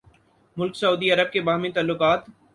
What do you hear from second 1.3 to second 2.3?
کے باہمی تعلقات